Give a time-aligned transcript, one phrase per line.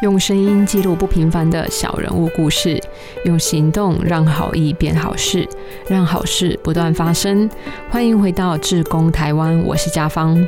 [0.00, 2.80] 用声音记录不平凡的小人物故事，
[3.24, 5.44] 用行动让好意变好事，
[5.88, 7.50] 让好事不断发生。
[7.90, 10.38] 欢迎回到志工台湾，我是家芳。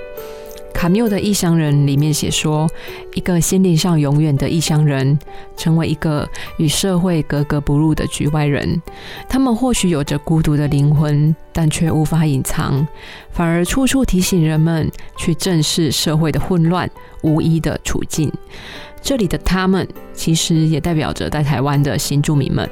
[0.72, 2.70] 卡缪的《异乡人》里面写说，
[3.14, 5.18] 一个心灵上永远的异乡人，
[5.56, 6.26] 成为一个
[6.58, 8.80] 与社会格格不入的局外人。
[9.28, 12.86] 他们或许有着孤独的灵魂，但却无法隐藏，
[13.32, 16.88] 反而处处提醒人们去正视社会的混乱、
[17.22, 18.32] 无依的处境。
[19.02, 22.68] 这里的他们，其实也代表着在台湾的新住民们。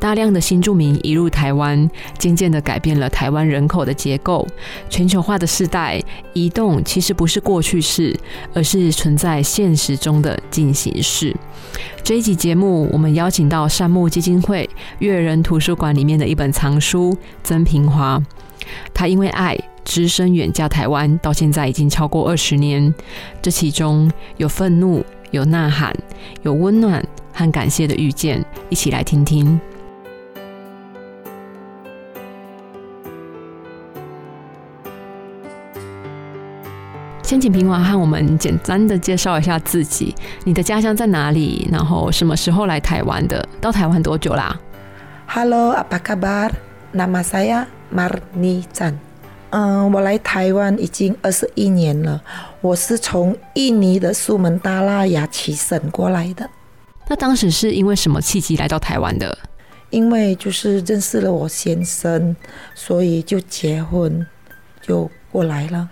[0.00, 4.44] 大量的新住民移入台湾，渐渐的改变了台湾人口的结构。
[4.88, 8.18] 全球化的时代，移动其实不是过去式，
[8.52, 11.32] 而是存在现实中的进行式。
[12.02, 14.68] 这一集节目，我们邀请到善牧基金会
[14.98, 17.12] 阅人图书馆里面的一本藏书
[17.44, 18.18] 《曾平华》，
[18.92, 22.94] 他因为爱，只身远嫁台湾，到现在已经超过二十年。
[23.40, 25.04] 这其中有愤怒。
[25.32, 25.94] 有呐喊，
[26.42, 27.00] 有温暖
[27.32, 29.60] 和感谢的遇见，一起来听听。
[37.22, 41.68] 先请平华和我们简单的介绍一下自己，你的家乡在哪里？
[41.70, 43.48] 然后什么时候来台湾的？
[43.60, 44.58] 到台湾多久啦
[45.28, 49.09] ？Hello，apa kabar？Nama saya Marni Chan。
[49.50, 52.22] 嗯，我来台湾已经二十一年了。
[52.60, 56.48] 我是从印尼的苏门答腊雅齐省过来的。
[57.08, 59.36] 那当时是因为什么契机来到台湾的？
[59.90, 62.36] 因为就是认识了我先生，
[62.76, 64.24] 所以就结婚，
[64.80, 65.88] 就过来了。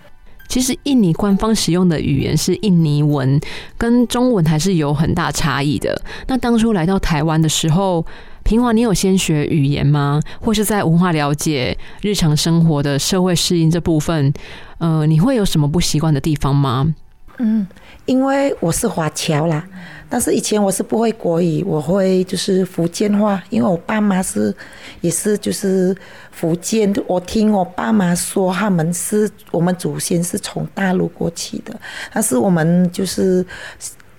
[0.47, 3.39] 其实印尼官方使用的语言是印尼文，
[3.77, 6.01] 跟中文还是有很大差异的。
[6.27, 8.05] 那当初来到台湾的时候。
[8.43, 10.19] 平华，你有先学语言吗？
[10.41, 14.33] 或是在文化了解、日常生活的社会适应这部分，
[14.79, 16.95] 呃，你会有什么不习惯的地方吗？
[17.37, 17.65] 嗯，
[18.05, 19.65] 因为我是华侨啦，
[20.09, 24.53] 但是以前我是不会国语，我会就是福建话，因为我爸妈是
[24.99, 25.95] 也是就是
[26.31, 31.79] 福建，我听我爸妈说他们是我们祖先是从大陆过去的，
[32.11, 33.45] 但是我们就是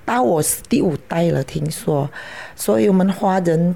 [0.07, 2.09] 到我是第五代了，听说，
[2.57, 3.75] 所以我们华人。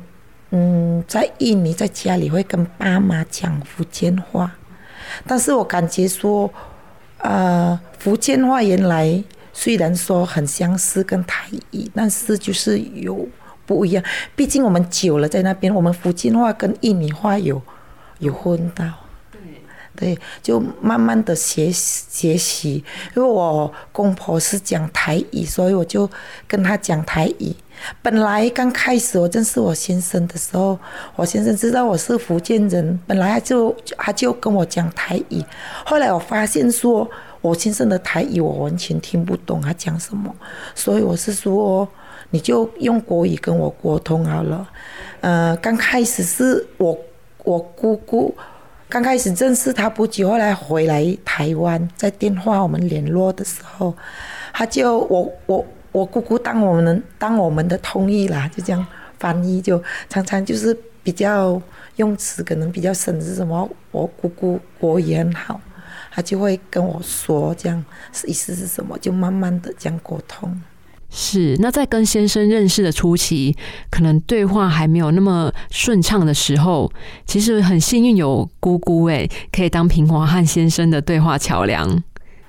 [0.56, 4.52] 嗯，在印尼在家里会跟爸妈讲福建话，
[5.26, 6.48] 但是我感觉说，
[7.18, 9.20] 呃，福建话原来
[9.52, 13.26] 虽然说很相似跟台语，但是就是有
[13.66, 14.04] 不一样。
[14.36, 17.60] 毕竟我们久了在那边，我们福建话跟印尼话有
[18.20, 18.84] 有混到。
[19.96, 22.84] 对，就慢慢的学学习，
[23.16, 26.08] 因为我公婆是讲台语，所以我就
[26.46, 27.54] 跟他讲台语。
[28.02, 30.78] 本来刚开始我认识我先生的时候，
[31.16, 35.44] 我先生知道我是福建人，本来就他就跟我讲台语。
[35.84, 37.08] 后来我发现说，
[37.40, 40.34] 我先生的台语我完全听不懂他讲什么，
[40.74, 41.88] 所以我是说，
[42.30, 44.68] 你就用国语跟我沟通好了。
[45.20, 46.98] 呃，刚开始是我
[47.42, 48.34] 我姑姑。
[48.86, 53.92] 刚开始认识他不久，后来回来台湾，在电话我们联络的时候，
[54.52, 58.84] 他就我我我姑姑当我们当我们的通译啦，就这样
[59.20, 61.62] 翻译，就常常就是比较
[61.96, 65.60] 用词可能比较深是什么，我姑姑国语很好，
[66.10, 67.84] 她就会跟我说这样
[68.26, 70.60] 意思是什么，就慢慢的这样沟通。
[71.10, 73.56] 是，那在跟先生认识的初期，
[73.88, 76.92] 可能对话还没有那么顺畅的时候，
[77.24, 82.02] 其实很幸运有姑姑哎，可以当平华和先生的对话桥梁。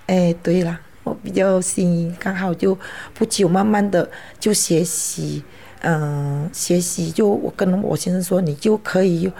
[0.07, 2.78] 哎，对了，我比较幸运，刚好就
[3.14, 5.42] 不久，慢慢的就学习，
[5.80, 9.32] 嗯，学习就我跟我先生说，你就可以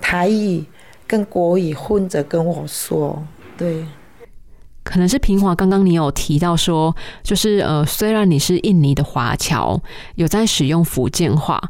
[0.00, 0.64] 台语
[1.06, 3.22] 跟国语混着跟我说，
[3.56, 3.84] 对。
[4.82, 9.80] 可能是平华，刚刚你有提到说，就是呃，虽然你是印尼的华侨，
[10.14, 11.62] 有在使用福建话，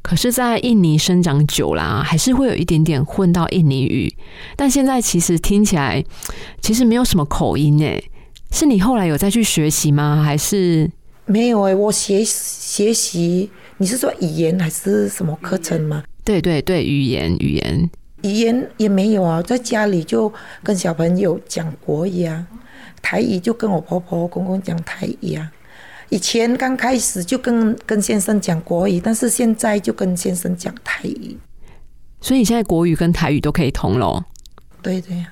[0.00, 4.12] 可是，在印尼生长久了，还是会有一点点混到印尼语。
[4.56, 6.02] 但现在其实听起来，
[6.62, 8.02] 其实没有什么口音诶。
[8.50, 10.22] 是你后来有再去学习吗？
[10.24, 10.90] 还是
[11.26, 11.74] 没有哎？
[11.74, 16.02] 我学学习，你是说语言还是什么课程吗？
[16.24, 17.90] 对对对，语言语言。
[18.22, 20.32] 语言也没有啊，在家里就
[20.62, 22.46] 跟小朋友讲国语啊，
[23.02, 25.52] 台语就跟我婆婆公公讲台语啊。
[26.08, 31.36] 以前刚开始就跟跟先生讲国语，但是现在就跟先生讲台语。
[32.20, 34.22] 所以你现在国语跟台语都可以通喽？
[34.80, 35.24] 对对。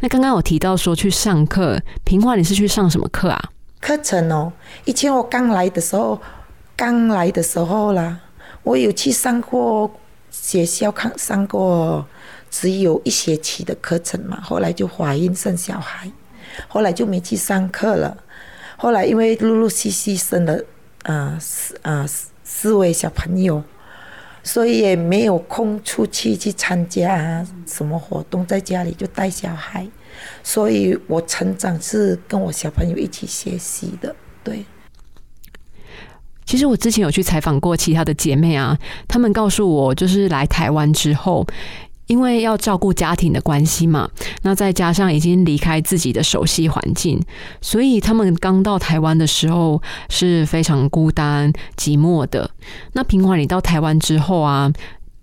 [0.00, 3.50] 那刚刚有提到说去上课，平华你是去上什么课啊？
[3.80, 4.52] 课程哦，
[4.84, 6.20] 以前我刚来的时候，
[6.76, 8.18] 刚来的时候啦，
[8.62, 9.90] 我有去上过。
[10.36, 12.04] 学校看上过
[12.50, 16.10] 只有一学期的课程嘛，后来就怀孕生小孩，
[16.66, 18.16] 后来就没去上课了。
[18.76, 20.60] 后来因为陆陆续续生了
[21.04, 23.62] 啊四啊四四位小朋友，
[24.44, 29.88] 所以也没有空出去去参加什么活动，在家里就带小孩，
[30.42, 34.14] 所以我成长是跟我小朋友一起学习的，
[34.44, 34.64] 对。
[36.44, 41.44] 其实我之前有去采访过其他的姐妹啊，她们告诉我，就是来台湾之后，
[42.06, 44.08] 因为要照顾家庭的关系嘛，
[44.42, 47.20] 那再加上已经离开自己的熟悉环境，
[47.60, 52.50] 所以他们刚到台湾的时候是非常孤单寂寞的。
[52.92, 54.72] 那平华，你到台湾之后啊，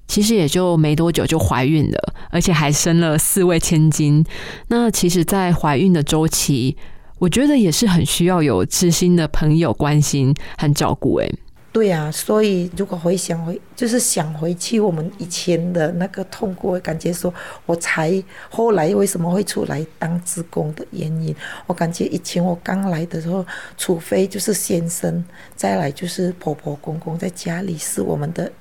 [0.07, 4.25] 其实也就没多久就怀孕了，而且还生了四位千金。
[4.67, 6.77] 那其实，在怀孕的周期。
[7.19, 11.17] 我觉得也是很需要有知心的朋友关心和照顾。
[11.17, 11.31] 哎，
[11.71, 17.33] 对啊，所以如果回想回，就是想回去我们以前的那个痛苦，感觉说，
[17.65, 21.33] 我才后来为什么会出来当职工的原因。
[21.67, 23.45] 我感觉以前我刚来的时候，
[23.77, 25.23] 除非就是先生，
[25.55, 28.51] 再来就是婆婆公公在家里是我们的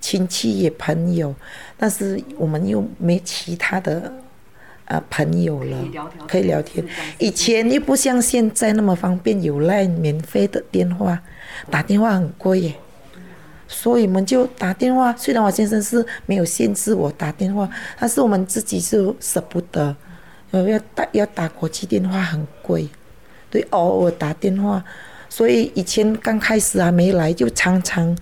[0.00, 1.32] 亲戚也朋友，
[1.76, 4.12] 但是我们又没其他的。
[4.86, 5.76] 啊，朋友了，
[6.28, 6.86] 可以聊天。
[7.18, 11.20] 以前又不像现在那么方便，有赖免费的电话，
[11.70, 12.74] 打电话很贵耶。
[13.68, 15.12] 所以我们就打电话。
[15.16, 17.68] 虽然我先生是没有限制我打电话，
[17.98, 19.94] 但是我们自己是舍不得，
[20.52, 22.88] 要打要打国际电话很贵，
[23.50, 24.84] 对，偶尔打电话。
[25.28, 28.16] 所以以前刚开始还没来，就常常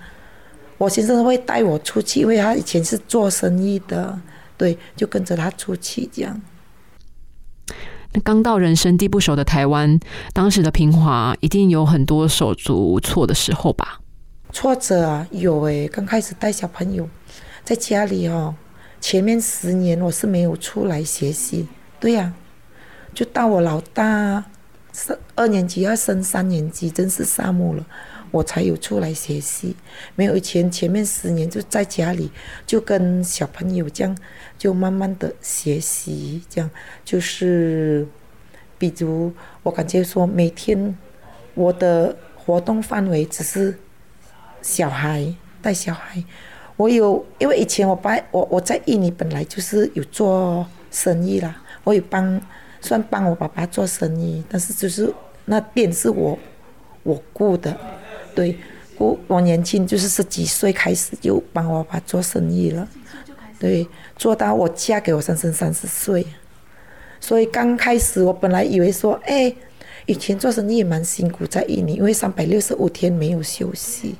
[0.78, 4.18] 我先生会带我出去，因为他以前是做生意的，
[4.56, 6.40] 对，就跟着他出去这样。
[8.22, 9.98] 刚到人生地不熟的台湾，
[10.32, 14.00] 当时的平华一定有很多手足无措的时候吧？
[14.52, 15.88] 挫折啊，有诶。
[15.88, 17.08] 刚开始带小朋友，
[17.64, 18.54] 在家里哦，
[19.00, 21.66] 前面十年我是没有出来学习。
[21.98, 22.32] 对呀，
[23.12, 24.44] 就到我老大
[25.34, 27.84] 二年级要升三年级，真是沙漠了。
[28.34, 29.76] 我才有出来学习，
[30.16, 32.28] 没有以前前面十年就在家里，
[32.66, 34.16] 就跟小朋友这样，
[34.58, 36.68] 就慢慢的学习，这样
[37.04, 38.04] 就是，
[38.76, 39.32] 比如
[39.62, 40.98] 我感觉说每天
[41.54, 43.78] 我的活动范围只是
[44.60, 45.32] 小孩
[45.62, 46.20] 带小孩，
[46.76, 52.40] 我有因为以前我爸我我在印尼本来就是有做生意啦，我有帮
[52.80, 55.14] 算帮我爸爸做生意，但是就是
[55.44, 56.36] 那店是我
[57.04, 57.78] 我雇的。
[58.34, 58.56] 对，
[58.98, 62.88] 我我年轻就是十几岁开始就帮我爸做生意了，
[63.58, 63.86] 对，
[64.16, 66.26] 做到我嫁给我先生三十岁，
[67.20, 69.54] 所以刚开始我本来以为说，哎，
[70.06, 74.14] 以前做生意也蛮辛苦在印尼，因为三百六十五天没有休息，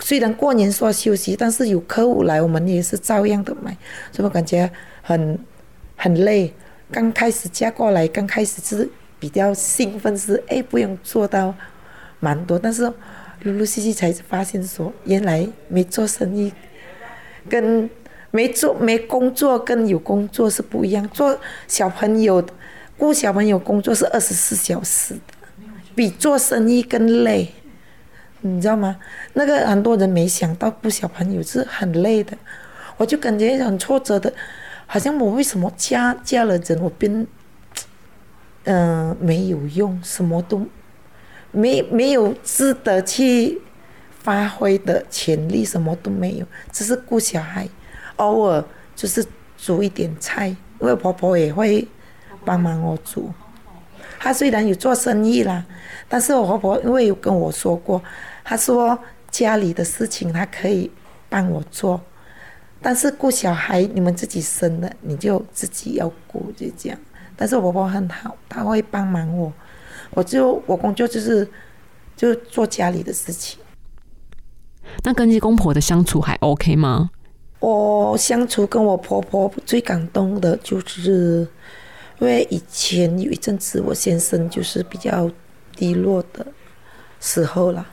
[0.00, 3.76] 虽然过年说休息，但是有客户来，我们也是照样的买，
[4.12, 4.70] 所以我感觉
[5.02, 5.38] 很
[5.96, 6.52] 很累。
[6.90, 11.54] 刚开始嫁过来，刚开始是比较兴奋，是哎不用做到
[12.20, 12.92] 蛮多，但是。
[13.42, 16.52] 陆陆续续才发现说，原来没做生意，
[17.48, 17.88] 跟
[18.30, 21.08] 没做没工作跟有工作是不一样。
[21.10, 22.44] 做小朋友，
[22.96, 25.20] 顾小朋友工作是二十四小时的，
[25.94, 27.52] 比做生意更累，
[28.40, 28.98] 你知道吗？
[29.34, 32.36] 那个很多人没想到顾小朋友是很累的，
[32.96, 34.32] 我就感觉很挫折的，
[34.86, 37.26] 好像我为什么嫁嫁了人，我变，
[38.64, 40.66] 嗯，没有用，什么都。
[41.50, 43.60] 没没有值得去
[44.22, 47.66] 发挥的潜力，什么都没有，只是顾小孩，
[48.16, 48.62] 偶尔
[48.94, 49.24] 就是
[49.56, 51.86] 煮一点菜，因为婆婆也会
[52.44, 53.32] 帮忙我煮。
[54.18, 55.64] 她虽然有做生意啦，
[56.08, 58.02] 但是我婆婆因为有跟我说过，
[58.44, 58.98] 她说
[59.30, 60.90] 家里的事情她可以
[61.28, 62.00] 帮我做，
[62.82, 66.98] 但是顾小孩你们自己生的，你就自己要顾，就这样。
[67.36, 69.52] 但是我婆婆很好，她会帮忙我。
[70.10, 71.48] 我就我工作就是，
[72.16, 73.58] 就做家里的事情。
[75.04, 77.10] 那跟你公婆的相处还 OK 吗？
[77.60, 81.46] 我相处跟我婆婆最感动的就是，
[82.18, 85.30] 因为以前有一阵子我先生就是比较
[85.76, 86.46] 低落的
[87.20, 87.86] 时候了，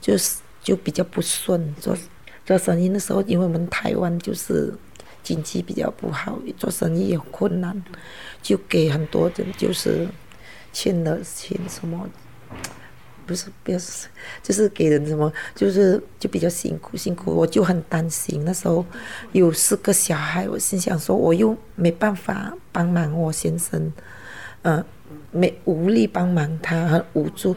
[0.00, 1.96] 就是就比较不顺做
[2.44, 4.72] 做生意的时候，因为我们台湾就是
[5.22, 7.82] 经济比较不好，做生意也困难，
[8.40, 10.08] 就给很多人就是。
[10.76, 12.06] 欠了钱什么？
[13.24, 14.08] 不是，不是，
[14.42, 18.44] 就是给人什么，就是就比较辛苦，辛苦，我就很担心。
[18.44, 18.84] 那时候
[19.32, 23.90] 有四个小孩，我心想说，我又没办法帮忙我先生，
[24.64, 24.84] 嗯，
[25.30, 27.56] 没无力帮忙他，很无助。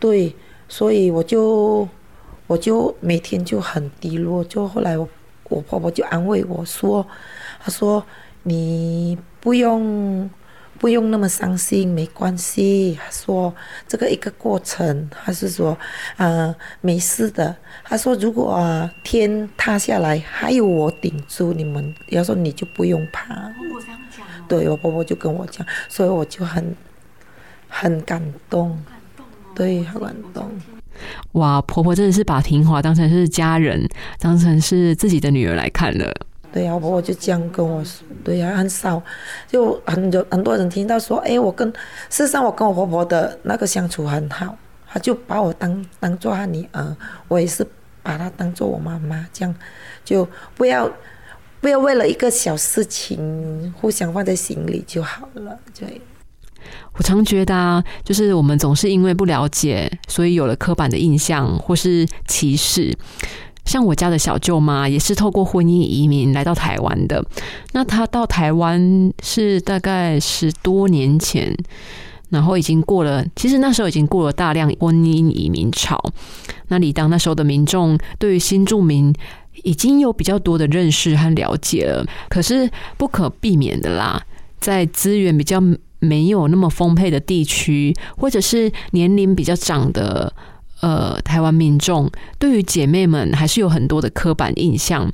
[0.00, 0.34] 对，
[0.66, 1.86] 所以我就
[2.46, 4.42] 我就每天就很低落。
[4.44, 5.06] 就后来我
[5.50, 7.06] 我婆婆就安慰我说，
[7.60, 8.02] 她说
[8.44, 10.30] 你不用。
[10.78, 12.98] 不用那么伤心，没关系。
[13.02, 13.54] 他说
[13.88, 15.76] 这个一个过程，他是说，
[16.16, 17.54] 呃，没事的。
[17.84, 23.34] 他说如果啊天塌下来，还有我顶住，你们要说你就不用怕。
[23.74, 26.74] 我这样讲对我婆婆就跟我讲，所以我就很
[27.68, 28.78] 很感动，
[29.54, 30.50] 对，很感动。
[31.32, 33.86] 哇，婆婆真的是把平华当成是家人，
[34.18, 36.12] 当成是自己的女儿来看了。
[36.52, 38.06] 对呀，婆婆就这样跟我说。
[38.24, 39.02] 对呀，很少，
[39.46, 41.68] 就很有很多人听到说，哎，我跟
[42.10, 44.56] 事实上我跟我婆婆的那个相处很好，
[44.88, 46.96] 她就把我当当做她女儿，
[47.28, 47.66] 我也是
[48.02, 49.54] 把她当做我妈妈，这样
[50.04, 50.90] 就不要
[51.60, 55.58] 不要为了一个小事情互相放在心里就好了。
[55.78, 56.00] 对。
[56.94, 62.92] 我常觉得啊，就是我们总是因为不了解，所以有了刻板的印象或是歧视。
[63.66, 67.22] 像我家的小舅妈也是透过婚姻移民来到台湾的。
[67.72, 71.54] 那她到台湾是大概十多年前，
[72.30, 76.02] 然后已经过了，其实那时候已经过了大量婚姻移民潮。
[76.68, 79.12] 那理当那时候的民众对于新住民
[79.64, 82.06] 已经有比较多的认识和了解了。
[82.28, 84.22] 可是不可避免的啦，
[84.58, 85.62] 在资源比较。
[85.98, 90.30] 没有那么丰沛的地区，或者是年龄比较长的
[90.80, 95.10] 呃台湾民众，对于姐妹们还是有很多的刻板印象。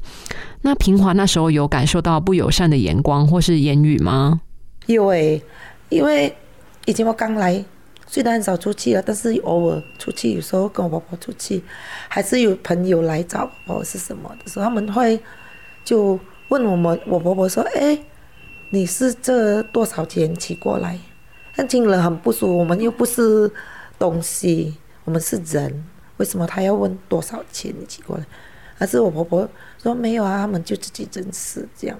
[0.62, 4.40] 那平华那时候有感受到不友善的眼光或是言语吗？
[4.86, 5.42] 有诶，
[5.88, 6.34] 因为
[6.86, 7.64] 以前我刚来，
[8.06, 11.62] 虽然很少出去了，但是偶尔出去，有时候跟我婆婆出去，
[12.08, 15.20] 还是有朋友来找我是什么的时候，他们会
[15.84, 17.98] 就问我们，我婆婆说：“哎。”
[18.74, 20.98] 你是这多少钱骑过来？
[21.54, 22.56] 但听了很不舒服。
[22.56, 23.52] 我们又不是
[23.98, 25.84] 东西，我们是人，
[26.16, 28.24] 为什么他要问多少钱骑过来？
[28.78, 29.48] 还是我婆婆
[29.82, 31.98] 说没有啊，他们就自己认识这样，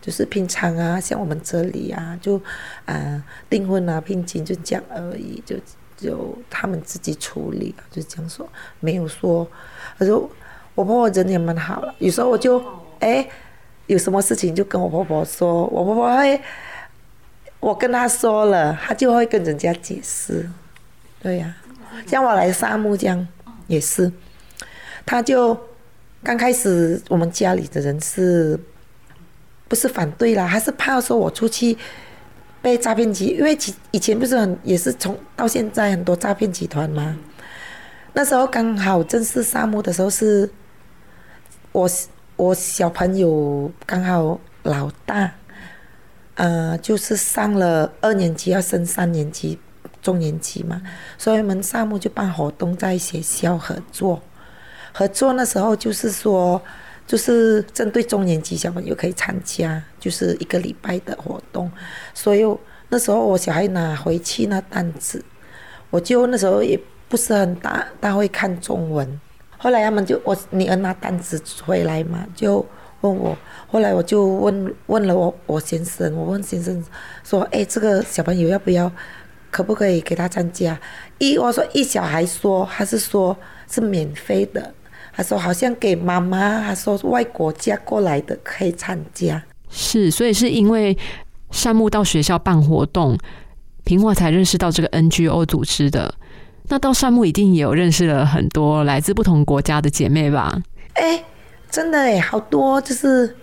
[0.00, 2.40] 就是平常啊，像我们这里啊，就
[2.84, 5.56] 啊订婚啊聘金就这样而已，就
[5.96, 8.48] 就他们自己处理，就这样说，
[8.80, 9.46] 没有说。
[9.98, 10.30] 他说
[10.74, 12.62] 我婆婆人也蛮好了，有时候我就
[13.00, 13.28] 哎。
[13.86, 16.40] 有什么事情就跟我婆婆说，我婆婆会，
[17.60, 20.50] 我跟她说了，她就会跟人家解释，
[21.22, 21.54] 对呀，
[22.06, 23.26] 像我来沙木这样
[23.66, 24.10] 也是，
[25.04, 25.56] 他就
[26.22, 28.58] 刚开始我们家里的人是，
[29.68, 31.78] 不是反对啦，还是怕说我出去
[32.60, 37.16] 被诈骗集，因为以以前不是很也是从到现在很多诈骗集团嘛，
[38.12, 40.50] 那时候刚好正式沙木的时候是，
[41.72, 41.88] 我。
[42.38, 45.32] 我小朋友刚好老大，
[46.34, 49.58] 呃，就是上了二年级要升三年级，
[50.06, 50.80] 中年级嘛，
[51.18, 54.22] 所以我们项目就办活动在学校合作，
[54.92, 56.62] 合作那时候就是说，
[57.08, 61.68] 就是针对中年级小朋友可以参加，就是一个礼拜的活动，
[62.14, 62.44] 所以
[62.88, 65.24] 那时候我小孩拿回去那单子，
[65.90, 69.20] 我就那时候也不是很大大会看中文。
[69.58, 72.64] 后来他们就我女儿拿单子回来嘛，就
[73.00, 73.36] 问我。
[73.66, 76.84] 后来我就问问了我我先生，我问先生
[77.24, 78.92] 说：“哎，这个小朋友要不要？
[79.56, 80.78] 可不可以给他参加？”
[81.16, 83.34] 一我说一小孩说他是说
[83.70, 84.74] 是免费的，
[85.14, 89.42] 他说好像给妈妈，他说外国家过来的可以参加。
[89.70, 90.96] 是，所以是因为
[91.50, 93.16] 善木到学校办活动，
[93.84, 96.12] 平华才认识到这个 NGO 组织的。
[96.68, 100.60] 那到善木一定也有认识了很多来自不同国家的姐妹吧？
[100.94, 101.24] 哎，
[101.70, 103.34] 真的哎，好多就是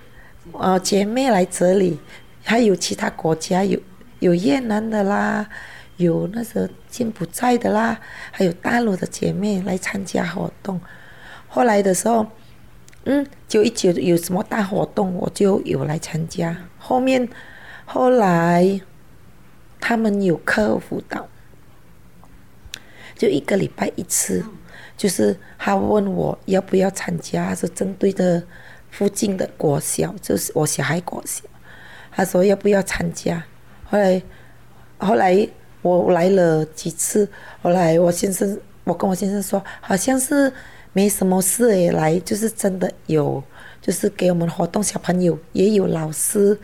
[0.52, 1.98] 呃姐妹来这里，
[2.44, 3.80] 还有其他国家有
[4.20, 5.48] 有越南的啦，
[5.98, 8.00] 有那时候柬埔寨的啦，
[8.32, 10.80] 还有大陆的姐妹来参加活动。
[11.48, 12.26] 后来的时候，
[13.06, 16.56] 嗯，就一直有什么大活动，我就有来参加。
[16.78, 17.28] 后面
[17.86, 18.82] 后来
[19.80, 21.28] 他们有课辅导。
[23.16, 24.44] 就一个礼拜一次，
[24.98, 28.44] 就是他问我要不要参加，是针对的
[28.90, 31.44] 附近的国小，就是我小孩国小，
[32.12, 33.44] 他说要不要参加。
[33.86, 34.22] 后来，
[34.98, 35.48] 后来
[35.84, 37.30] 我来了几次，
[37.62, 40.52] 后来我先生，我跟我先生说，好像是
[40.94, 43.44] 没什么事诶，来就是真的有，
[43.80, 46.60] 就是给我们活动小朋友也有老师，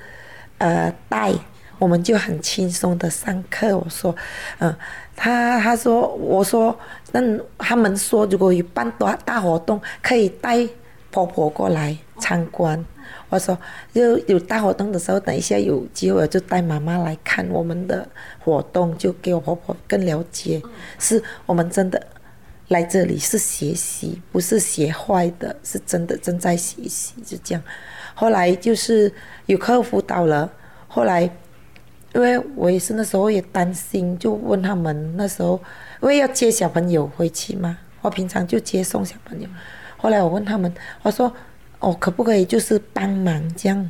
[0.58, 1.32] 呃带，
[1.78, 3.78] 我们就很轻松的上课。
[3.78, 4.16] 我说，
[4.58, 4.76] 嗯。
[5.22, 6.74] 他他说我说
[7.12, 7.20] 那
[7.58, 10.66] 他们说如果有办大大活动可以带
[11.12, 12.86] 婆婆过来参观。
[13.30, 13.58] 我说
[13.94, 18.08] 就有大活动的时候，等一下有机会就带妈妈来看我们的
[18.40, 20.62] 活动，就给我婆婆更了解。
[20.98, 22.02] 是我们真的
[22.70, 27.64] 来这里是学习，不是学坏的，是真的正在学习，就这样。
[28.16, 29.12] 后来就是
[29.46, 30.52] 有客服到了，
[30.88, 31.22] 后来
[32.14, 35.62] 因为我也是那时候也担心，就问他们那时候，
[36.02, 39.48] 因为要接小朋友回去嘛，我平常就接送小朋友。
[39.98, 41.32] 后来我问他们，我说，
[41.80, 43.90] 我可不可以就是帮忙这样，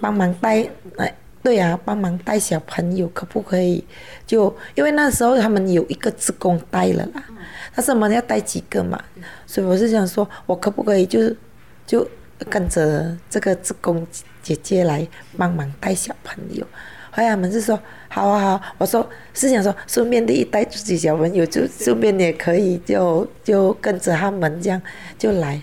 [0.00, 3.84] 帮忙带，哎，对呀，帮忙带小朋友，可不可以？
[4.26, 7.24] 就因为那时候他们有一个职工带了啦，
[7.74, 9.02] 但是我们要带几个嘛，
[9.46, 11.36] 所以我是想说，我可不可以就是
[11.86, 12.06] 就
[12.50, 14.04] 跟着这个职工
[14.42, 15.06] 姐姐来
[15.36, 16.66] 帮忙带小朋友？
[17.10, 17.78] 后来他们是说
[18.08, 24.82] 好啊好，我说是想说顺便的一带自己小朋友，就顺便也可以就就跟着他们这样
[25.16, 25.62] 就来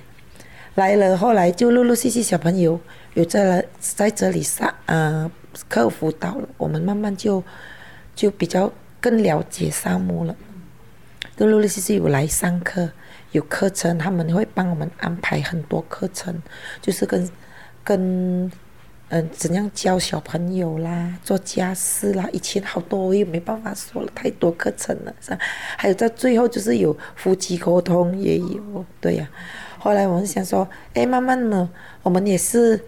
[0.76, 1.18] 来了。
[1.18, 2.80] 后来就陆陆续续小朋友
[3.14, 5.30] 有在了在这里上呃
[5.68, 7.44] 课辅导了，我们慢慢就
[8.16, 10.36] 就比较更了解沙漠了。
[11.38, 12.90] 陆陆续续有来上课
[13.32, 16.42] 有课程，他们会帮我们安排很多课程，
[16.82, 17.30] 就是跟
[17.84, 18.52] 跟。
[19.14, 25.38] 嗯，怎样教小朋友啦，做家事啦，以前好多我也没办法说了，太多课程了，是？
[25.78, 29.30] 还有在最后就是有夫妻沟通也有，对呀。
[29.84, 31.68] 后来我们想说，哎，慢慢的，
[32.04, 32.80] 我们也是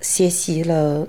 [0.00, 1.06] 学习了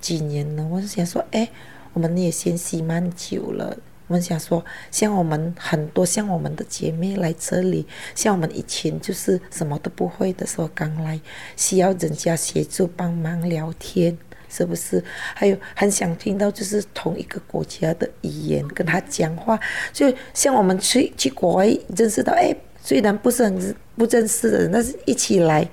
[0.00, 0.66] 几年了。
[0.66, 1.48] 我是想说，哎，
[1.92, 3.76] 我们也学习蛮久了。
[4.08, 11.20] 我想说，像我们很多像我们的姐妹来这里，像我们以前就是什么都不会的时候刚来，
[11.56, 14.18] 需要人家协助帮忙聊天，
[14.48, 15.04] 是不是？
[15.36, 19.60] 还有很想听到就是同一个国家的语言跟他讲话，
[19.92, 25.68] 就像我们去去国外认识到，哎，虽然不是很不认识的人，但是一起来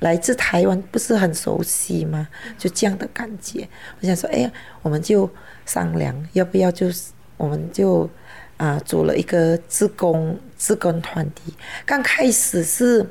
[0.00, 2.28] 来自台湾，不是很熟悉吗？
[2.58, 3.68] 就这样的感觉。
[4.00, 5.28] 我想说，哎呀，我们就
[5.66, 7.10] 商量要不要就是。
[7.38, 8.08] 我们就
[8.56, 11.52] 啊组了一个自工自工团体，
[11.84, 13.04] 刚开始是，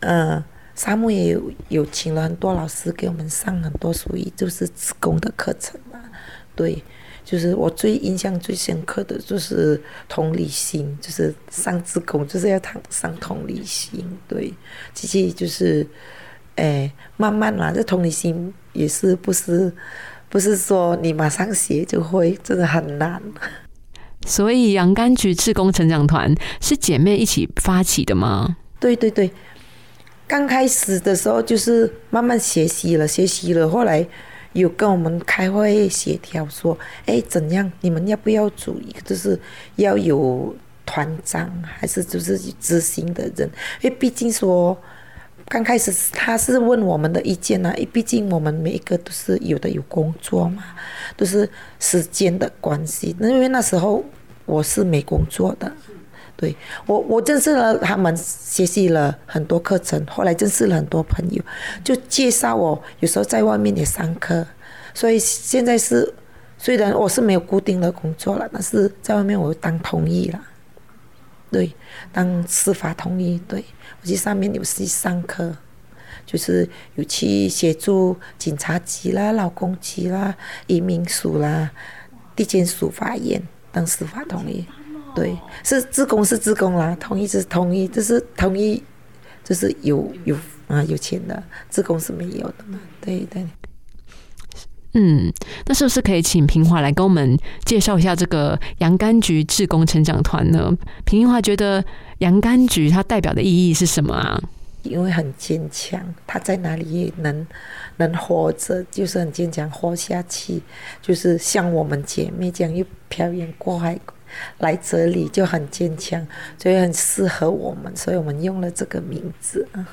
[0.00, 0.42] 嗯，
[0.74, 6.00] 沙漠也有有请了很多老师给我们上很多属于就是自工的课程嘛，
[6.54, 6.82] 对，
[7.26, 14.54] 就是我最印象最深刻的就是同理心，就是上自工就是要谈上同理心，对，
[14.94, 15.86] 其实就是，
[16.54, 19.70] 哎，慢慢啦，这同理心也是不是。
[20.28, 23.22] 不是说你马上学就会，真的很难。
[24.26, 28.56] 所以洋甘菊志工成长团是姐妹一起发起的吗？
[28.80, 29.30] 对对对，
[30.26, 34.04] 刚开始的时候就是慢慢学习了，学习了，后来
[34.56, 37.70] 有跟我们开会协调说，哎，怎样？
[37.80, 39.00] 你们要不要组一个？
[39.02, 39.38] 就是
[39.76, 43.48] 要有团长，还是就是执行的人？
[43.80, 44.76] 因为毕竟说。
[45.48, 50.64] 刚开始他是问我们的意见呢，毕竟我们每一个都是有的有工作嘛，
[51.16, 53.14] 都是时间的关系。
[53.20, 54.04] 那因为那时候
[54.44, 55.72] 我是没工作的，
[56.36, 61.42] 对我我认识了他们，学习了很多课程，后来认识了很多朋友，
[61.82, 64.46] 就介绍我，有时候在外面也上课。
[64.92, 66.12] 所以现在是
[66.58, 70.40] 虽然我是没有固定的工作了，但是在外面我当同意了，
[71.50, 71.74] 对，
[72.12, 73.64] 当司法同意，对
[74.02, 74.06] 我。
[74.06, 75.56] 去上面有去上课，
[76.26, 80.34] 就是有去协助警察局啦、劳工局啦、
[80.66, 81.70] 移民署啦、
[82.34, 84.66] 地检署、法院等司法同意。
[85.16, 88.80] 对，是自工是自工啦，同意是同意，就是同意，
[89.42, 90.36] 就是有有
[90.68, 92.78] 啊有钱的，自工是没有的嘛。
[93.00, 93.44] 对对。
[94.92, 95.32] 嗯，
[95.66, 100.72] 那是不是可以请平华来跟我们介绍一下这个洋甘菊志工成长团呢？
[101.04, 101.84] 平华觉得。
[102.20, 104.40] 洋甘菊它代表的意义是什么啊？
[104.84, 107.46] 因为很坚强，他在哪里也能
[107.98, 110.62] 能活着，就是很坚强活下去。
[111.02, 114.00] 就是像我们姐妹这样又漂洋过海
[114.58, 116.26] 来这里，就很坚强，
[116.58, 119.86] 所以很适合我们，所以我们用了这个名字啊。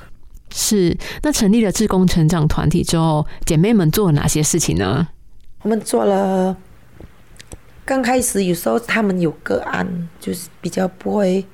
[0.50, 5.08] 是，那成立了志工成长团体之后，姐妹们做了哪些事情呢？
[5.62, 6.56] 我们做了，
[7.84, 11.44] 刚开始有时候他们有个案，就是比较不会。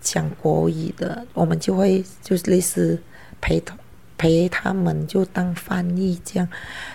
[0.00, 2.96] 讲国语的，我们就会就是类似
[3.40, 3.76] 陪他
[4.16, 6.48] 陪他们，就当翻译这样，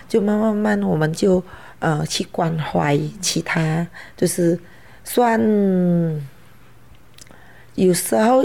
[0.08, 1.40] 就慢慢慢，我们就
[1.80, 4.58] 呃去关怀其他，就是
[5.04, 5.40] 算
[7.76, 8.44] 有时候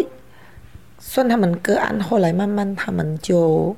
[1.00, 3.76] 算他们个案，后来慢慢他们就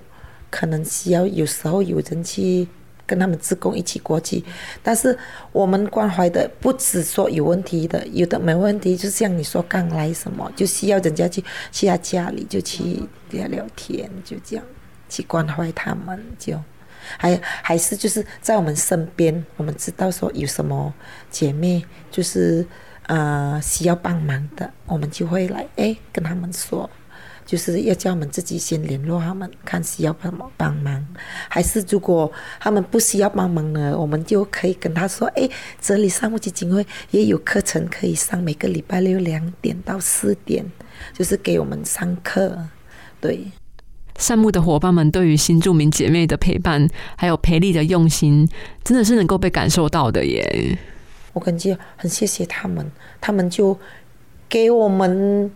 [0.50, 2.68] 可能需要，有时候有人去。
[3.04, 4.42] 跟他们职工一起过去，
[4.82, 5.18] 但是
[5.52, 14.64] 我们关怀的不止说有问题的，有的没问题，就像你说刚来什么，就需要人家去去他家里就去聊聊天，就这样
[15.10, 16.58] 去关怀他们，就
[17.18, 20.94] 还还是就是在我们身边，我们知道说有什么
[21.30, 22.66] 姐妹就是
[23.08, 26.90] 呃需要帮忙的，我们就会来哎跟他们说。
[27.44, 31.06] 就是要叫我们自己先联络他们，看需要帮帮忙，
[31.50, 35.50] 还是如果他们不需要帮忙呢，我们就可以跟他说：“哎，
[35.82, 40.64] 这里项目基金会也有课程可以上，每个礼拜六两点到四点，
[41.12, 42.58] 就是给我们上课。”
[43.20, 43.46] 对，
[44.22, 48.48] 善牧的伙伴们对于新住民姐妹的陪伴，还有培力的用心，
[48.84, 50.78] 真的是能够被感受到的耶。
[51.34, 53.76] 我感觉很谢谢他们，他们就
[54.48, 55.52] 给我们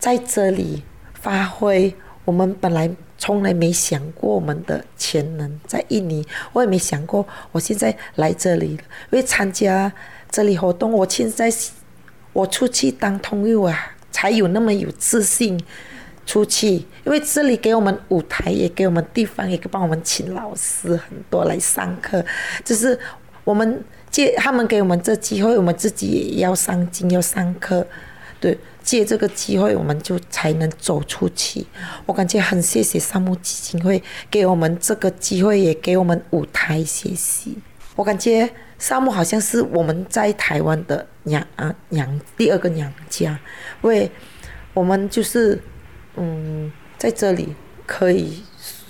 [0.00, 0.82] 在这里
[1.14, 1.94] 发挥。
[2.24, 8.78] 我们本来从来没想过我们的潜能在印尼，我也没想过我现在来这里，因
[9.10, 9.92] 为参加
[10.30, 11.52] 这里活动，我现在
[12.32, 15.60] 我出去当通友啊，才有那么有自信
[16.26, 16.68] 出去。
[17.04, 22.24] 因为这里给我们舞台，也给我们地方，也帮我们请老师很多来上课，
[22.64, 22.98] 就是
[23.44, 23.82] 我们。
[24.12, 27.86] 借他们给我们这机会，我们自己也要上进，要上课。
[28.38, 31.64] 对，借这个机会，我们就才能走出去。
[32.04, 37.56] 我感觉很谢谢沙木基金会给我们这个机会，也给我们舞台学习。
[37.96, 38.46] 我感觉
[38.78, 43.40] 沙木好像是我们在台湾的娘啊娘第二个娘家，
[43.80, 44.10] 为
[44.74, 45.58] 我们就是
[46.16, 47.54] 嗯在这里
[47.86, 48.42] 可以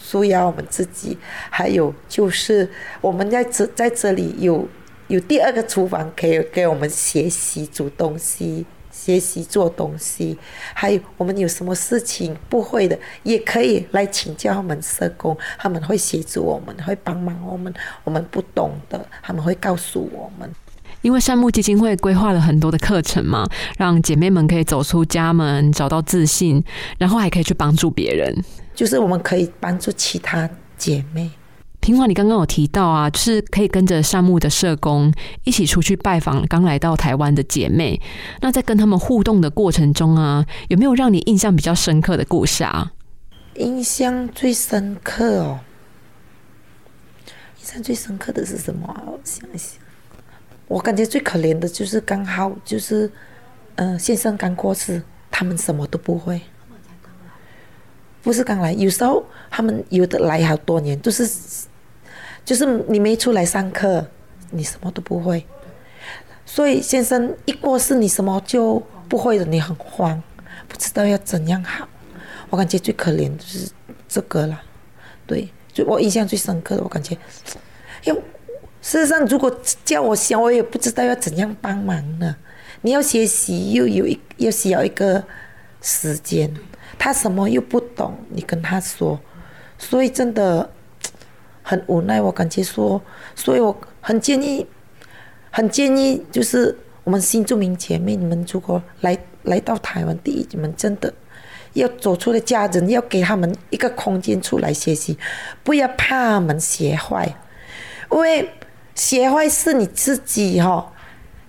[0.03, 1.19] 舒压我们自己，
[1.51, 2.69] 还有就是
[3.01, 4.69] 我们在这在这里有。
[5.09, 10.39] 有第二个厨房可以给我们学习煮东西、学习做东西，
[10.73, 20.51] 还有我们有什么事情不会的，也可以来请教他们社工，他们会协助我们，会帮忙我们，我们不懂的，他们会告诉我们。
[21.03, 26.63] 因为善木基金会规划了很多的课程嘛，让姐妹们可以走出家门，找到自信，
[26.99, 28.35] 然后还可以去帮助别人，
[28.75, 31.31] 就是我们可以帮助其他姐妹。
[31.81, 35.13] 平华，你刚刚有提到啊，就是可以跟着善木的社工
[35.43, 38.01] 一起出去拜访刚来到台湾的姐妹。
[38.41, 42.93] 那在跟他们互动的过程中啊，有没有让你印象比较深刻的故事啊？
[43.57, 45.59] 印象最深刻哦，
[47.61, 48.87] 印象最深刻的是什么？
[49.05, 49.82] 我想一想，
[50.73, 53.11] 我感觉最可怜的就是刚好就是，
[53.75, 56.41] 嗯，先生刚过世，他们什么都不会。
[58.23, 61.29] 不是刚来，有时候他们有的来好多年，都是。
[62.45, 64.05] 就是你没出来上课，
[64.51, 65.47] 你什么都不会。
[66.47, 70.21] 所以先生一过世，你什么就不会了，你很慌，
[70.67, 71.87] 不知道要怎样好。
[72.51, 73.71] 我感觉最可怜就是
[74.09, 74.61] 这个了，
[75.27, 77.17] 对，就我印象最深刻的，我感觉，
[78.05, 78.21] 因为
[78.83, 79.51] 事实上如果
[79.83, 82.37] 叫我想，我也不知道要怎样帮忙呢。
[82.83, 85.25] 你要学习，又有一又需要一个
[85.81, 86.55] 时间，
[86.99, 89.19] 他什么又不懂，你跟他说，
[89.79, 90.69] 所以真的。
[91.65, 93.01] 很无奈，我感觉说，
[93.37, 94.67] 所以我很建议，
[95.49, 101.15] 很建议，就是我们新住民姐妹，你们如果来来到台湾，第一，你们真的
[101.75, 105.17] 要走出的，家人要给他们一个空间出来学习，
[105.63, 107.33] 不要怕他们学坏，
[108.11, 108.51] 因为
[108.95, 110.93] 学坏是你自己哈，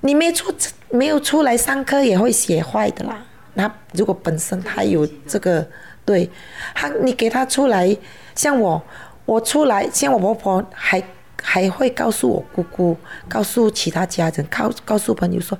[0.01, 0.53] 你没出
[0.89, 3.25] 没有出来上课也会学坏的啦。
[3.53, 5.67] 那如果本身他有这个，
[6.03, 6.29] 对
[6.73, 7.95] 他，你给他出来，
[8.35, 8.81] 像我。
[9.25, 11.01] 我出来，像我婆婆还
[11.41, 12.97] 还会告诉我姑姑，
[13.29, 15.57] 告诉其他家人，告告诉朋友说，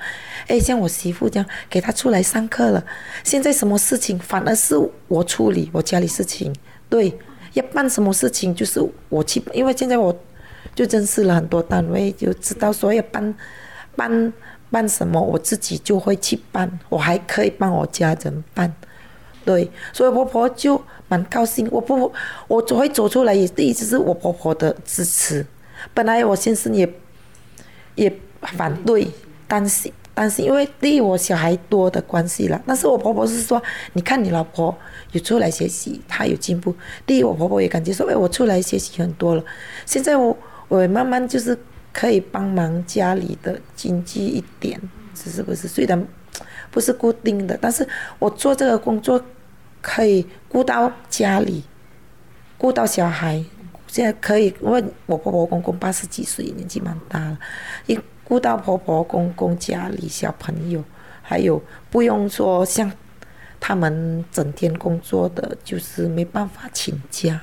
[0.47, 2.83] 哎，像我媳妇这样，给她出来上课了。
[3.23, 4.75] 现在什么事情反而是
[5.07, 6.53] 我处理我家里事情，
[6.89, 7.17] 对，
[7.53, 10.13] 要办什么事情就是我去，因为现在我
[10.75, 13.35] 就认识了很多单位，就知道说要办
[13.95, 14.33] 办
[14.71, 18.73] 办什么，我自己就会去办，我还可以帮我家人办。
[19.45, 21.67] 对，所以婆婆就蛮高兴。
[21.69, 22.11] 我不，
[22.47, 25.45] 我走会走出来也第一直是我婆婆的支持。
[25.93, 26.91] 本来我先生也
[27.95, 29.05] 也反对，
[29.45, 32.61] 担心担心，因为第一我小孩多的关系了。
[32.65, 34.73] 但是我婆婆是说，你看你老婆
[35.11, 36.73] 有出来学习，她有进步。
[37.05, 39.43] 第一我婆婆也感觉说，哎，我出来学习很多了。
[39.85, 40.35] 现在我
[40.77, 41.57] 我慢慢就是
[41.91, 44.79] 可以帮忙家里的经济一点，
[45.13, 45.67] 是是不是？
[45.67, 46.07] 虽然。
[46.71, 49.23] 不是固定的，但是我做这个工作
[49.79, 51.63] 可以顾到家里，
[52.57, 53.45] 顾到小孩，
[53.85, 57.37] 现在可以，因为我婆婆公公八十几岁，年纪蛮大了，
[57.85, 60.83] 一顾到婆婆公公家里小朋友，
[61.21, 62.91] 还有不用说像
[63.59, 67.39] 他们整天工作的，就是没办法请假，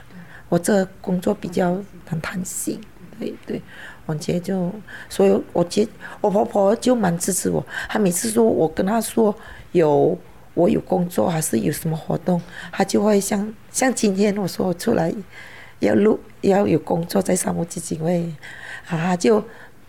[0.49, 2.81] 我这工作比较很弹性，
[3.21, 3.63] 对对。
[4.07, 4.73] 我姐就，
[5.09, 5.87] 所以我姐
[6.21, 7.65] 我婆婆就蛮支持我。
[7.89, 9.33] 她每次说我跟她说
[9.71, 10.19] 有
[10.55, 12.41] 我有工作还是有什么活动，
[12.73, 15.15] 她就会像像今天我说我出来
[15.79, 18.33] 要录要有工作在沙漠基金会，
[18.89, 19.45] 啊就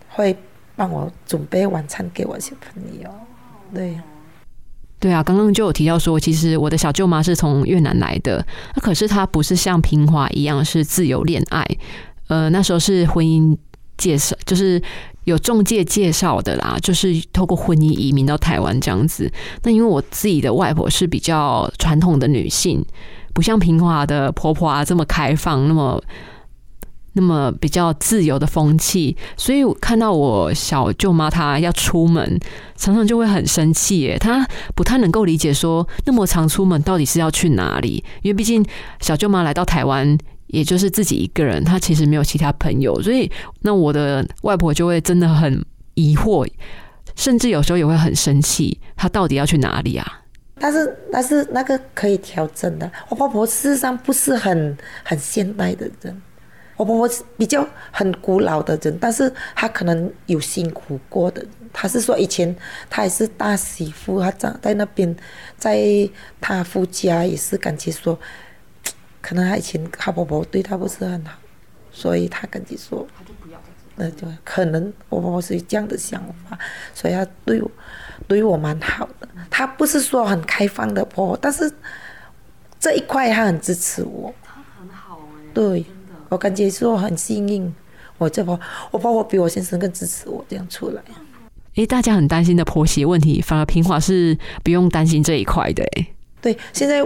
[0.09, 0.37] 会
[0.75, 3.09] 帮我准备晚餐给我小朋友。
[3.73, 3.99] 对。
[4.99, 11.65] 对啊，刚刚就有提到说，其实我的小舅妈是从越南来的，那可是她不是像平华一样是自由恋爱，
[12.31, 13.57] 呃，那时候是婚姻
[13.97, 14.81] 介绍，就是
[15.25, 19.29] 有中介介绍的啦，就是透过婚姻移民到台湾这样子。
[19.63, 22.81] 那因为我自己的外婆是比较传统的女性，
[23.33, 26.01] 不像平华的婆婆啊这么开放，那么。
[27.13, 32.39] 那么比较自由的风气，所以我看到我小舅妈她要出门，
[32.77, 33.99] 常常就会很生气。
[33.99, 38.01] 耶，她不太能够理解说那么常出门到底是要去哪里？
[38.21, 38.65] 因为毕竟
[39.01, 40.17] 小舅妈来到台湾，
[40.51, 43.29] 也就是自己一个人，她其实没有其他朋友，所以
[43.61, 46.47] 那我的外婆就会真的很疑惑，
[47.15, 48.79] 甚至有时候也会很生气。
[48.95, 50.19] 她到底要去哪里啊？
[50.59, 52.91] 但是但是那个可以调整的。
[53.09, 56.21] 我婆婆事实上不是很很现代的人。
[56.77, 61.43] 我婆婆是比较很古老的人，但是她可能有辛苦过的。
[61.73, 62.55] 她是说以前
[62.89, 65.15] 她也是大媳妇，她长在那边，
[65.57, 65.79] 在
[66.39, 68.19] 她夫家也是感觉说，
[69.21, 71.37] 可能他以前他婆婆对他不是很好，
[71.91, 73.07] 所以他跟你说，
[73.95, 76.57] 那就可能我婆婆是这样的想法，
[76.93, 77.71] 所以她对我
[78.27, 79.27] 对我蛮好的。
[79.49, 81.71] 她不是说很开放的婆婆，但是
[82.79, 84.33] 这一块她很支持我。
[84.43, 85.49] 她很好哎。
[85.53, 85.85] 对。
[86.29, 87.75] 我感觉说很幸运，
[88.17, 88.57] 我这婆
[88.89, 91.01] 我婆婆比我先生更支持我这样出来。
[91.75, 95.83] 诶，大家很担心的婆媳问题，反而平华是不用担心这一块的。
[95.83, 96.07] 诶，
[96.41, 97.05] 对，现在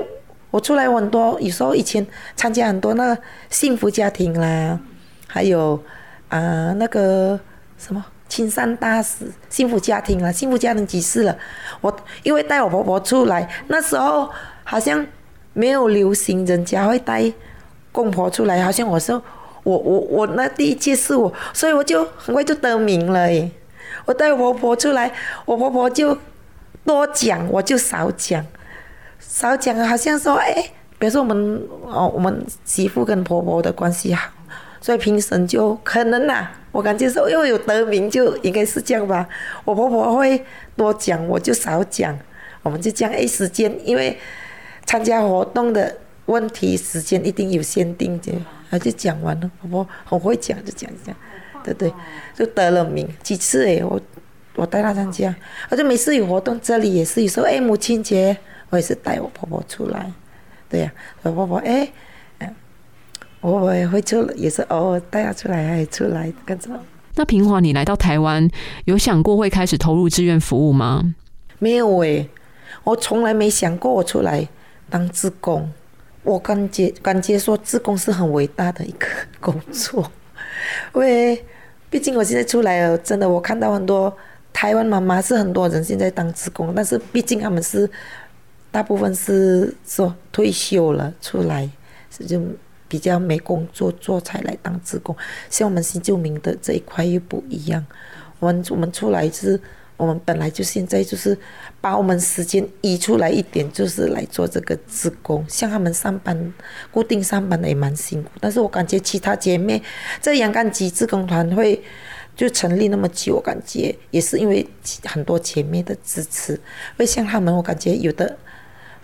[0.55, 3.17] 我出来很多，有时候以前参加很多那
[3.49, 4.79] 幸福家庭啦，
[5.27, 5.77] 还有
[6.29, 7.37] 啊那个
[7.77, 11.37] 什么青山大使幸福家庭啦，幸福家庭几次了。
[11.81, 14.29] 我因为带我婆婆出来，那时候
[14.63, 15.05] 好像
[15.51, 17.33] 没有流行，人家会带。
[17.91, 19.21] 公婆出来，好像我说
[19.63, 23.51] 我我我那第一届是我，所以我就很快就得名了耶。
[24.05, 25.11] 我带我婆婆出来，
[25.45, 26.17] 我婆婆就
[26.85, 28.45] 多讲，我就少讲，
[29.35, 30.53] 少讲好像说哎，
[30.97, 34.31] 比如说我们哦，我们媳妇跟婆婆的关系好，
[34.79, 39.27] 所以评审就可能呐，我感觉说因为有得名就应该是这样吧。
[39.65, 40.41] 我婆婆会
[40.77, 42.17] 多讲，我就少讲，
[42.63, 44.17] 我们就这样哎，时间因为
[44.85, 45.93] 参加活动的。
[46.27, 48.31] 问题时间一定有限定的，
[48.71, 49.51] 他就讲完了。
[49.61, 51.15] 婆婆很会讲，就讲讲，
[51.63, 51.93] 对对，
[52.33, 54.01] 就得了名几次哎，我
[54.55, 55.35] 我带她参加，
[55.69, 58.35] 而且每次有活动，这里也是有时候哎母亲节，
[58.75, 60.11] 我也是带我婆婆出来，
[60.67, 60.91] 对呀，
[61.23, 61.89] 我婆婆哎，
[63.39, 66.77] 我我也会出，也是偶尔带她出来，还出来干什么？
[67.15, 68.45] 那平华，你来到台湾，
[68.83, 71.15] 有想过会开始投入志愿服务吗？
[71.57, 72.27] 没有哎，
[72.83, 74.45] 我从来没想过我出来
[74.89, 75.71] 当志工。
[76.23, 79.07] 我感觉感觉说，志工是很伟大的一个
[79.39, 80.11] 工作，
[80.93, 81.45] 因为
[81.89, 84.13] 毕竟我现在出来了，真的我看到很多
[84.51, 87.89] 台湾妈妈是很多人现在当志工，但是毕竟他们是
[88.75, 91.69] 大部分是说退休了出来，
[92.27, 92.41] 就
[92.89, 95.15] 比较没工作做才来当职工，
[95.49, 97.85] 像我们新旧民的这一块又不一样，
[98.37, 99.57] 我们我们出来是。
[99.97, 101.37] 我们本来就现在就是
[101.79, 105.45] 把我们时间移出来一点，就是来做这个职工。
[105.47, 106.53] 像他们上班
[106.91, 109.81] 固定上班的也蛮辛苦，但是我感觉其他姐妹
[110.19, 111.81] 在阳干集职工团会
[112.35, 114.67] 就成立那么久，我感觉也是因为
[115.05, 116.51] 很多姐妹的支持。
[116.51, 116.59] 因
[116.97, 118.37] 为像他们，我感觉有的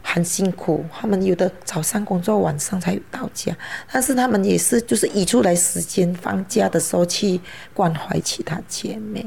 [0.01, 3.55] 很辛苦，他们有的早上工作，晚上才到家，
[3.91, 7.39] 但是他们也是就是移出来时间放假的时候去
[7.73, 9.25] 关怀其他姐妹，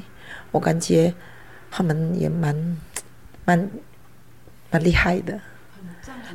[0.51, 1.13] 我感觉。
[1.77, 2.79] 他们也蛮
[3.45, 3.71] 蛮
[4.71, 5.41] 蛮厉害的，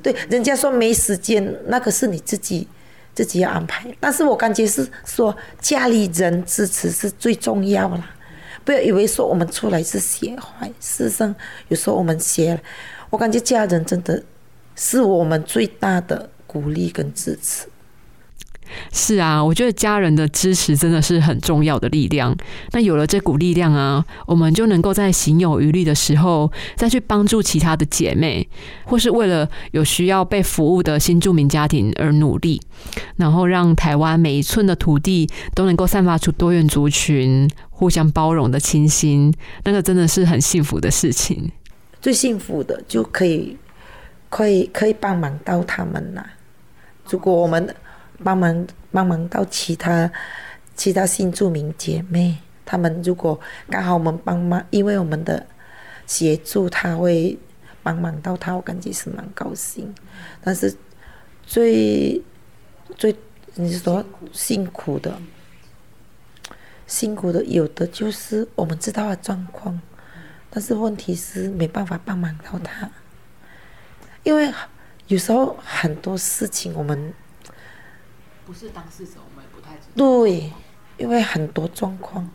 [0.04, 2.68] 对，人家说没时间，那个是你自己
[3.16, 3.90] 自己要安排。
[4.02, 8.12] 但是我感觉是说家里人支持是最重要啦，
[8.66, 11.34] 不要以为说我们出来是学坏，事实上
[11.70, 12.62] 有时候我们学，
[13.10, 14.24] 我感觉家人真的
[14.76, 17.68] 是我们最大的鼓励跟支持。
[18.94, 22.38] 是啊，我觉得家人的支持真的是很重要的力量。
[22.72, 28.48] 那有了这股力量啊，我们就能够在行有余力的时候，再去帮助其他的姐妹，
[28.86, 32.62] 或是为了有需要被服务的新住民家庭而努力，
[33.16, 39.34] 然后让台湾每一寸的土地都能够散发出多元族群互相包容的清新。
[39.64, 41.52] 那个真的是很幸福的事情。
[42.02, 43.58] 最幸福的就可以，
[44.30, 46.32] 可以可以帮忙到他们啦。
[47.10, 47.76] 如果我们。
[48.22, 50.12] 帮忙帮忙到其他
[50.76, 52.36] 其他新住民姐妹，
[52.66, 55.48] 他们如果刚好我们帮忙，因为我们的
[56.06, 57.40] 协助，他会
[57.82, 59.96] 帮忙到他，我感觉是蛮高兴。
[60.44, 60.76] 但是
[61.46, 62.22] 最
[62.98, 63.16] 最
[63.56, 65.18] 你说辛苦的，
[66.86, 69.80] 辛苦的有的就是我们知道的状况，
[70.50, 72.90] 但是问题是没办法帮忙到他。
[74.24, 74.54] 因为
[75.08, 77.14] 有时候很多事情我们
[78.46, 79.92] 不是当事者，我们也不太知道。
[79.96, 80.52] 对，
[80.98, 82.30] 因为很多状况，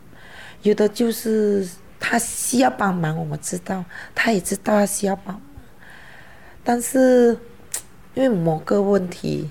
[0.61, 1.67] 有的就是
[1.99, 5.41] 他需要帮忙，我们知道，他也知道他需要帮忙，
[6.63, 7.37] 但是
[8.13, 9.49] 因为某个问题，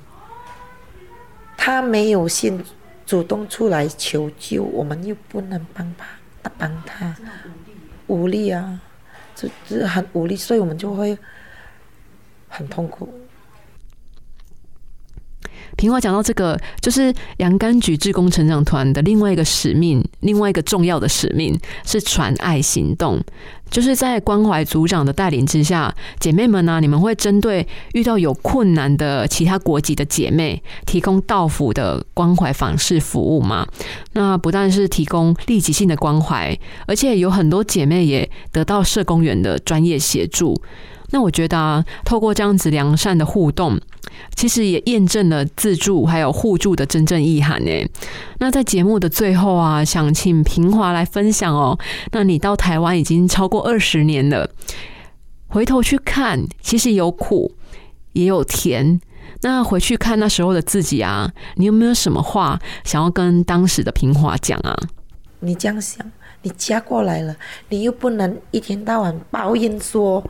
[1.57, 2.63] 他没有先
[3.07, 7.15] 主动出来求救，我们又不能帮他，帮他，
[8.07, 8.81] 无力啊，
[9.35, 11.17] 就就是很无力，所以我们就会
[12.49, 13.13] 很痛苦。
[15.77, 23.21] 平华讲到这个，就是洋甘菊志工成长团的另外一个使命，另外一个重要的使命是传爱行动。
[23.71, 33.67] 就是在关怀组长的带领之下，姐妹们呢，你们会针对遇到有困难的其他国籍的姐妹，提供到府的关怀访视服务嘛？
[34.13, 40.55] 那不但是提供立即性的关怀，而且有很多姐妹也得到社工员的专业协助。
[41.11, 43.81] 那我觉得啊，透过这样子良善的互动，
[44.35, 47.71] 其实也验证了自助还有互助的真正意涵呢。
[48.39, 51.79] 那在节目的最后啊，想请平华来分享哦。
[52.13, 54.51] 那你到台湾已经超过二十年了，
[55.49, 57.53] 回头去看，其实有苦
[58.13, 59.01] 也有甜。
[59.43, 64.77] 那回去看那时候的自己啊，你有没有什么话想要跟当时的平华讲啊？
[65.41, 66.05] 你这样想。
[66.47, 67.35] 你嫁过来了，
[67.71, 70.23] 你又不能一天到晚抱怨说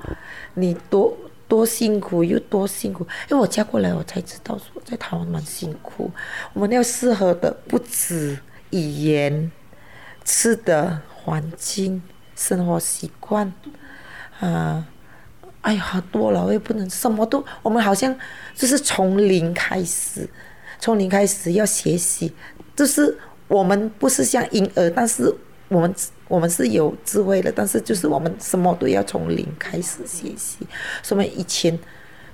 [0.54, 1.12] 你多
[1.48, 3.07] 多辛苦又多辛苦。
[3.30, 6.11] 因为我嫁过来，我才知道说在台湾蛮辛苦。
[6.52, 8.38] 我们要适合的不止
[8.70, 9.50] 语言、
[10.24, 12.02] 吃的环境、
[12.35, 13.52] 生活习惯
[14.40, 14.87] 啊，
[15.62, 17.44] 哎呀，好多了，我也不能什么都。
[17.62, 18.14] 我们好像
[18.54, 20.28] 就是从零开始，
[20.78, 22.33] 从零开始要学习，
[22.76, 25.35] 就是我们不是像婴儿，但是。
[25.68, 25.92] 我们
[26.28, 30.66] 我们是有智慧的，但是就是我们什么都要从零开始学习。
[31.02, 31.78] 说明以前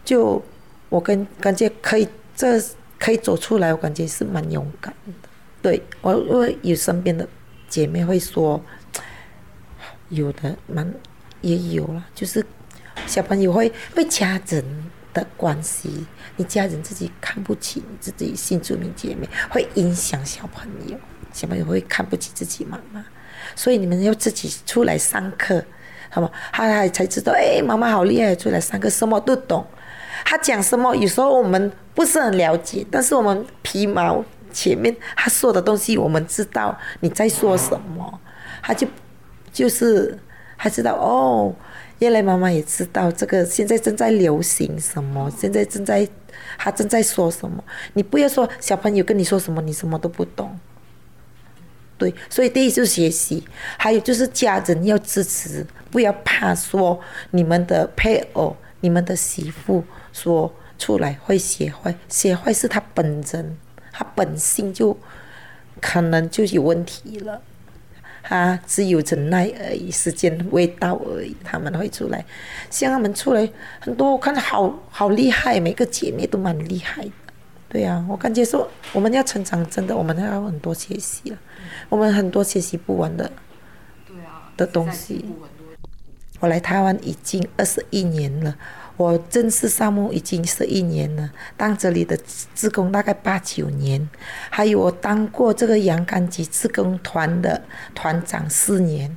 [0.05, 0.42] 就
[0.88, 2.61] 我跟感觉可以这
[2.98, 5.29] 可以走出来，我感觉是蛮勇敢的。
[5.62, 7.29] 对我因为有身边的
[7.68, 8.62] 姐妹会说，
[10.09, 10.94] 有的蛮
[11.40, 12.44] 也有了，就是
[13.07, 14.64] 小朋友会被家人
[15.12, 20.96] 的关系，你家人自己看不起你自己新住民姐妹，会影响小朋友，
[21.33, 23.05] 小朋友会看不起自己妈妈。
[23.55, 25.65] 所以你们要自己出来上课，
[26.09, 26.31] 好吗？
[26.53, 29.65] 他还才知道，哎，妈妈好厉害，出来上课什么都懂。
[30.25, 38.21] 他讲什么，有时候我们不是很了解，但是我们皮毛前面他说的东西，我们知道你在说什么。
[38.63, 38.87] 他就
[39.53, 40.19] 就是
[40.57, 41.55] 还知道哦，
[42.01, 46.07] 原来妈妈也知道这个现在正在流行什么，现在正在
[46.59, 47.65] 他正在说什么。
[47.95, 50.59] 你不要说小朋友跟你说什么，你什么都不懂。
[52.01, 53.45] 对，所以第一就是学习，
[53.77, 56.99] 还有就是家人要支持，不要怕说
[57.33, 63.59] 你们的配偶、你们的媳妇说出来会学坏，学坏是他本人，
[63.93, 64.97] 他本性就
[65.79, 67.43] 可能就有问题了，
[68.23, 72.25] 他只有忍耐而已，时间未到而已，他们会出来，
[72.71, 73.47] 像他们出来
[73.79, 77.13] 很多，我看好好厉害，每个姐妹都蛮厉害的。
[77.69, 81.39] 对呀，我感觉说我们要成长，真的我们要很多学习了，
[81.90, 83.31] 我们很多学习不完的，
[84.07, 85.26] 对啊的东西。
[86.38, 88.57] 我来台湾已经二十一年了，
[88.96, 92.18] 我正式上目已经十一年了，当这里的
[92.55, 94.09] 职工大概八九年，
[94.48, 97.62] 还有我当过这个洋甘菊职工团的
[97.94, 99.14] 团长四年，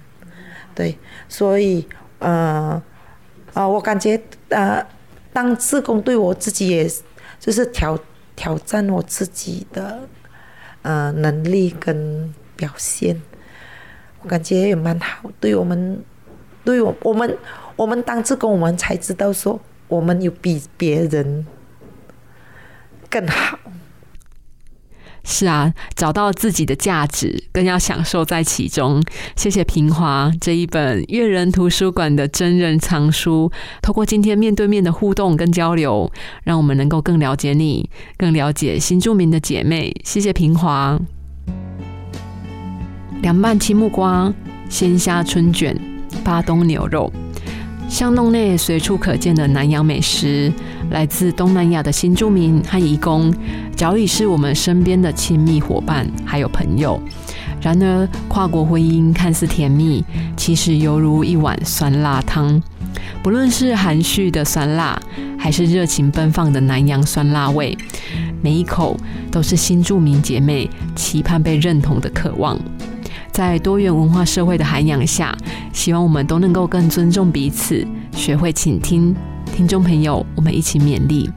[0.75, 0.97] 对，
[1.29, 1.87] 所以
[2.19, 2.83] 呃
[3.53, 4.85] 啊，我感觉呃
[5.31, 6.91] 当职工对我自己也
[7.39, 7.97] 就是挑。
[8.35, 10.09] 挑战我自己的
[10.81, 12.33] 呃能力跟
[12.63, 13.21] 表现，
[14.21, 15.29] 我感觉也蛮好。
[15.41, 16.01] 对我们，
[16.63, 17.37] 对我我们
[17.75, 21.45] 我们当职工，我们才知道说我们有比别人
[23.09, 23.59] 更好。
[25.25, 29.03] 是啊，找到自己的价值，更要享受在其中。
[29.35, 36.09] 谢谢平华这一本阅人图书馆的真人藏书，透过今天面对面的互动跟交流，
[36.43, 39.93] 让我们能够更了解你，更了解新著名的姐妹。
[40.05, 40.97] 谢谢平华。
[43.23, 44.31] 凉拌青木瓜、
[44.67, 45.73] 鲜虾春卷、
[46.25, 47.09] 巴东牛肉。
[47.87, 50.51] 巷弄内随处可见的南洋美食，
[50.91, 53.33] 来自东南亚的新住民和移工，
[53.77, 57.01] 早已是我们身边的亲密伙伴，还有朋友。
[57.61, 60.03] 然而，跨国婚姻看似甜蜜，
[60.35, 62.61] 其实犹如一碗酸辣汤。
[63.23, 65.01] 不论是含蓄的酸辣，
[65.39, 67.77] 还是热情奔放的南洋酸辣味，
[68.41, 68.97] 每一口
[69.31, 72.59] 都是新住民姐妹期盼被认同的渴望。
[73.33, 75.35] 在多元文化社会的涵养下，
[75.73, 79.13] 希望我们都能够更尊重彼此，学会倾听，
[79.55, 81.27] 听众朋友，我们一起勉励。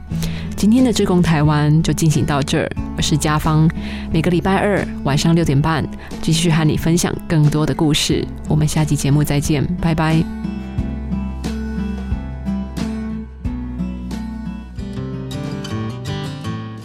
[0.55, 3.67] 今天的志工台湾就进行到这儿，我是家芳，
[4.13, 5.83] 每个礼拜二晚上六点半
[6.21, 8.23] 继续和你分享更多的故事。
[8.47, 10.23] 我们下期节目再见，拜拜。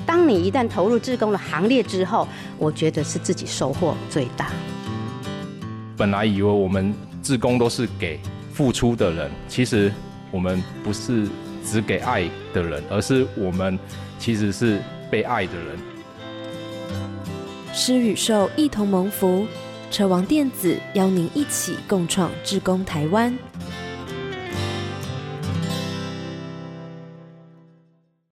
[0.06, 4.46] 当你一旦投入志工的行列之后，我觉得是自己收获最大。
[5.96, 8.18] 本来以为我们志工都是给
[8.52, 9.92] 付出的人，其实
[10.30, 11.28] 我们不是。
[11.64, 13.78] 只给爱的人，而是我们
[14.18, 15.78] 其实是被爱的人。
[17.72, 19.46] 施与受一同蒙福，
[19.88, 23.32] 车王电子邀您一起共创志工台湾。